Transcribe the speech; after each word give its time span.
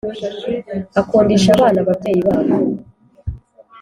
Akundisha 0.99 1.49
abana 1.55 1.77
ababyeyi 1.83 2.21
babo, 2.27 2.55